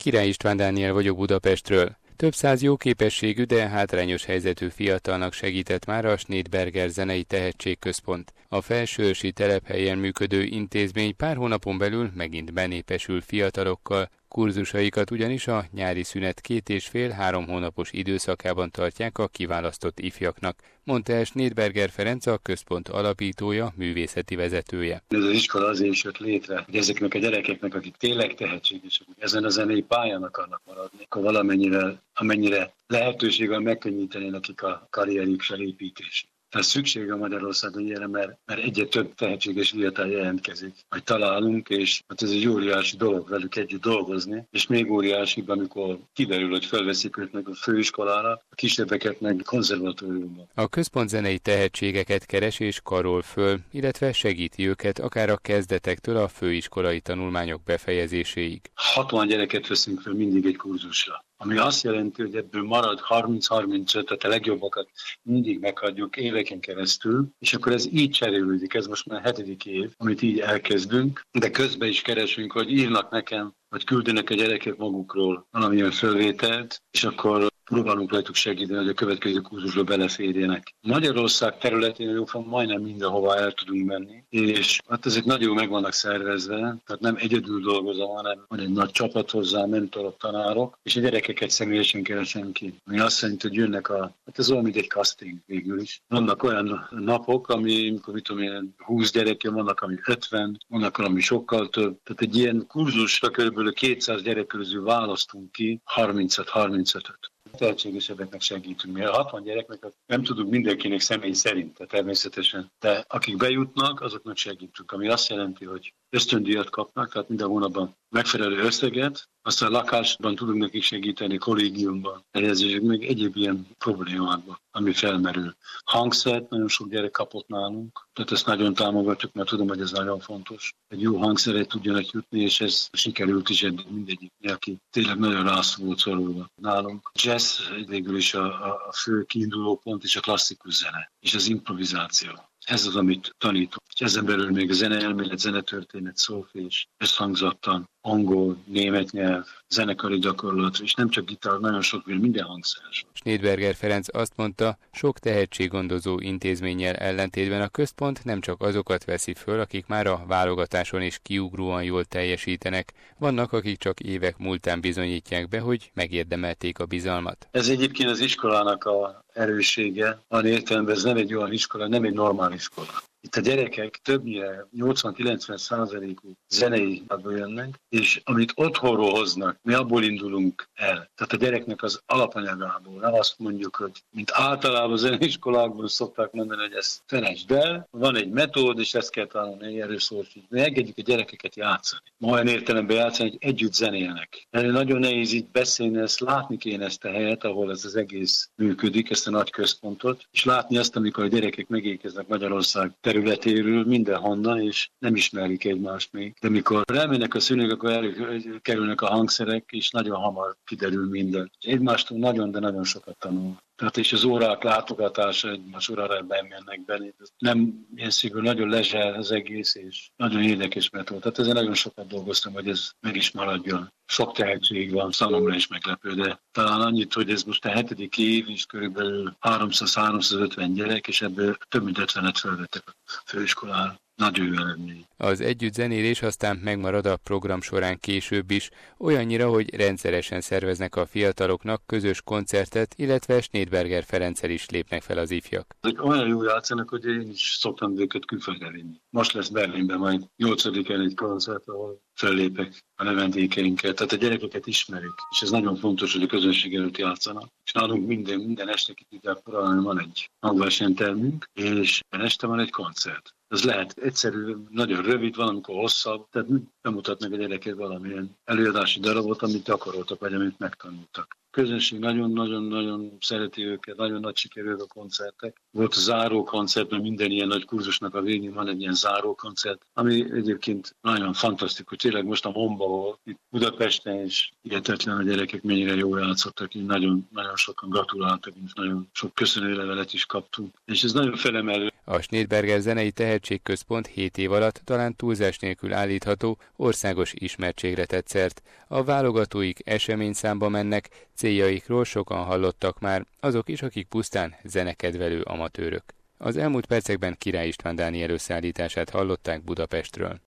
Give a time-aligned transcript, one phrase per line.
[0.00, 1.96] Király István Dániel vagyok Budapestről.
[2.16, 8.32] Több száz jó képességű, de hátrányos helyzetű fiatalnak segített már a Schneidberger Zenei Tehetségközpont.
[8.48, 16.02] A felsősi telephelyen működő intézmény pár hónapon belül megint benépesül fiatalokkal, Kurzusaikat ugyanis a nyári
[16.02, 22.38] szünet két és fél-három hónapos időszakában tartják a kiválasztott ifjaknak, mondta el Schneidberger Ferenc a
[22.38, 25.02] központ alapítója, művészeti vezetője.
[25.08, 29.44] Ez az iskola azért is jött létre, hogy ezeknek a gyerekeknek, akik tényleg tehetségesek, ezen
[29.44, 36.28] a zenei pályán akarnak maradni, akkor valamennyire, amennyire lehetőséggel megkönnyíteni nekik a karrierjük felépítését.
[36.50, 42.02] Tehát szükség a Magyarországon ilyenre, mert, mert egyre több tehetséges fiatal jelentkezik, hogy találunk, és
[42.08, 47.16] hát ez egy óriási dolog velük együtt dolgozni, és még óriási, amikor kiderül, hogy felveszik
[47.32, 50.48] meg a főiskolára, a kisebbeket meg konzervatóriumban.
[50.54, 56.28] A központ zenei tehetségeket keres és karol föl, illetve segíti őket akár a kezdetektől a
[56.28, 58.60] főiskolai tanulmányok befejezéséig.
[58.74, 64.24] 60 gyereket veszünk fel mindig egy kurzusra ami azt jelenti, hogy ebből marad 30-35, tehát
[64.24, 64.90] a legjobbakat
[65.22, 70.22] mindig meghagyjuk éveken keresztül, és akkor ez így cserélődik, ez most már hetedik év, amit
[70.22, 75.90] így elkezdünk, de közben is keresünk, hogy írnak nekem, vagy küldenek a gyerekek magukról valamilyen
[75.90, 80.74] fölvételt, és akkor próbálunk rajtuk segíteni, hogy a következő kurzusba beleférjenek.
[80.80, 86.56] Magyarország területén jófan majdnem mindenhova el tudunk menni, és hát ezek nagyon meg vannak szervezve,
[86.56, 91.50] tehát nem egyedül dolgozom, hanem van egy nagy csapat hozzá, mentorok, tanárok, és a gyerekeket
[91.50, 92.74] személyesen keresem ki.
[92.86, 96.02] Ami azt jelenti, hogy jönnek a, hát ez olyan, mint egy casting végül is.
[96.08, 101.20] Vannak olyan napok, ami, amikor mit tudom én, 20 gyerek vannak, ami 50, vannak, ami
[101.20, 101.98] sokkal több.
[102.02, 103.72] Tehát egy ilyen kurzusra kb.
[103.72, 108.94] 200 gyerek közül választunk ki 30-35-öt tehetségesebbeknek segítünk.
[108.94, 112.72] Mi a 60 gyereknek nem tudunk mindenkinek személy szerint, természetesen.
[112.80, 118.56] De akik bejutnak, azoknak segítünk, ami azt jelenti, hogy ösztöndíjat kapnak, tehát minden hónapban megfelelő
[118.56, 125.56] összeget, aztán lakásban tudunk nekik segíteni, kollégiumban, helyezésük, meg egyéb ilyen problémákban, ami felmerül.
[125.84, 130.20] Hangszert nagyon sok gyerek kapott nálunk, tehát ezt nagyon támogatjuk, mert tudom, hogy ez nagyon
[130.20, 130.74] fontos.
[130.88, 135.98] Egy jó hangszeret tudjanak jutni, és ez sikerült is eddig mindegyik, aki tényleg nagyon volt
[135.98, 137.10] szorulva nálunk.
[137.14, 138.44] Jazz végül is a,
[138.88, 142.49] a fő kiinduló pont, és a klasszikus zene, és az improvizáció.
[142.70, 143.82] Ez az, amit tanítok.
[143.94, 150.94] És ezen belül még a zeneelmélet, zenetörténet, szófés, összhangzattan, angol, német nyelv, zenekari gyakorlat, és
[150.94, 152.82] nem csak gitár, nagyon sok minden hangszer.
[153.12, 159.60] Schneidberger Ferenc azt mondta, sok tehetséggondozó intézménnyel ellentétben a központ nem csak azokat veszi föl,
[159.60, 165.60] akik már a válogatáson is kiugróan jól teljesítenek, vannak, akik csak évek múltán bizonyítják be,
[165.60, 167.48] hogy megérdemelték a bizalmat.
[167.50, 172.12] Ez egyébként az iskolának a erőssége, a értelemben ez nem egy olyan iskola, nem egy
[172.12, 173.02] normál iskola.
[173.22, 180.68] Itt a gyerekek többnyire 80-90 százalékú zenei jönnek, és amit otthonról hoznak, mi abból indulunk
[180.74, 181.10] el.
[181.14, 183.00] Tehát a gyereknek az alapanyagából.
[183.00, 188.30] Nem azt mondjuk, hogy mint általában zeneiskolákban szokták mondani, hogy ezt felejtsd el, van egy
[188.30, 192.02] metód, és ezt kell tanulni, erről szól, hogy engedjük a gyerekeket játszani.
[192.16, 194.46] Ma olyan értelemben játszani, hogy együtt zenélnek.
[194.50, 198.50] Mert nagyon nehéz így beszélni, ezt látni kéne ezt a helyet, ahol ez az egész
[198.56, 204.60] működik, ezt a nagy központot, és látni azt, amikor a gyerekek megékeznek Magyarország területéről mindenhonnan,
[204.60, 206.34] és nem ismerik egymást még.
[206.40, 211.50] De mikor elmennek a szülők, akkor előkerülnek a hangszerek, és nagyon hamar kiderül minden.
[211.60, 213.56] Egymástól nagyon, de nagyon sokat tanul.
[213.76, 217.06] Tehát és az órák látogatása egymás órára bemennek benne.
[217.38, 221.20] Nem ilyen szigorú, nagyon lezser az egész, és nagyon érdekes metód.
[221.20, 223.92] Tehát ezen nagyon sokat dolgoztam, hogy ez meg is maradjon.
[224.10, 228.48] Sok tehetség van, számomra is meglepő, de talán annyit, hogy ez most a hetedik év,
[228.48, 235.06] és körülbelül 300-350 gyerek, és ebből több mint 50-et felvettek a főiskolára nagy eredmény.
[235.16, 241.06] Az együtt zenélés aztán megmarad a program során később is, olyannyira, hogy rendszeresen szerveznek a
[241.06, 245.76] fiataloknak közös koncertet, illetve Schneidberger Ferenccel is lépnek fel az ifjak.
[245.80, 249.00] Ezek olyan jó játszanak, hogy én is szoktam őket külföldre vinni.
[249.10, 255.14] Most lesz Berlinben majd 8 egy koncert, ahol fellépek a növendékeinket, tehát a gyerekeket ismerik,
[255.30, 257.48] és ez nagyon fontos, hogy a közönség előtt játszanak.
[257.64, 263.34] És nálunk minden, minden este ki tudják van egy hangversenytermünk, és este van egy koncert.
[263.48, 266.48] Ez lehet egyszerű, nagyon rövid, van, amikor hosszabb, tehát
[266.82, 273.96] bemutatnak a gyerekek valamilyen előadási darabot, amit gyakoroltak, vagy amit megtanultak közönség nagyon-nagyon-nagyon szereti őket,
[273.96, 275.62] nagyon nagy sikerű a koncertek.
[275.70, 279.34] Volt a záró koncert, mert minden ilyen nagy kurzusnak a végén van egy ilyen záró
[279.34, 281.96] koncert, ami egyébként nagyon fantasztikus.
[281.96, 286.86] Tényleg most a Momba volt, itt Budapesten is hihetetlen a gyerekek mennyire jól játszottak, így
[286.86, 290.74] nagyon, nagyon sokan gratuláltak, és nagyon sok köszönőlevelet is kaptunk.
[290.84, 291.89] És ez nagyon felemelő.
[292.10, 298.62] A Schneidberger Zenei Tehetségközpont 7 év alatt talán túlzás nélkül állítható országos ismertségre tett szert.
[298.88, 306.02] A válogatóik eseményszámba mennek, céljaikról sokan hallottak már, azok is, akik pusztán zenekedvelő amatőrök.
[306.38, 310.38] Az elmúlt percekben Király István Dániel összeállítását hallották Budapestről.